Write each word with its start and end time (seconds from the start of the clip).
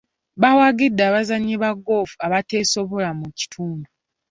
Baawagidde 0.41 1.01
abazannyi 1.09 1.55
ba 1.61 1.69
goofu 1.85 2.15
abateesobola 2.25 3.09
mu 3.19 3.27
kitundu. 3.37 3.87